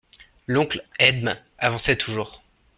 [0.47, 2.41] L'oncle Edme avançait toujours.